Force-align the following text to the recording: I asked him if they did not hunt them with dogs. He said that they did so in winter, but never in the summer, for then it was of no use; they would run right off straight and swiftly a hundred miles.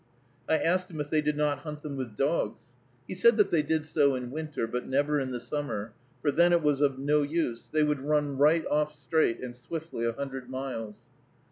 I 0.49 0.57
asked 0.57 0.89
him 0.89 0.99
if 0.99 1.11
they 1.11 1.21
did 1.21 1.37
not 1.37 1.59
hunt 1.59 1.83
them 1.83 1.95
with 1.95 2.15
dogs. 2.15 2.69
He 3.07 3.13
said 3.13 3.37
that 3.37 3.51
they 3.51 3.61
did 3.61 3.85
so 3.85 4.15
in 4.15 4.31
winter, 4.31 4.65
but 4.65 4.87
never 4.87 5.19
in 5.19 5.29
the 5.29 5.39
summer, 5.39 5.93
for 6.23 6.31
then 6.31 6.53
it 6.53 6.63
was 6.63 6.81
of 6.81 6.97
no 6.97 7.21
use; 7.21 7.69
they 7.71 7.83
would 7.83 7.99
run 8.01 8.35
right 8.35 8.65
off 8.65 8.91
straight 8.91 9.39
and 9.43 9.55
swiftly 9.55 10.07
a 10.07 10.13
hundred 10.13 10.49
miles. 10.49 11.01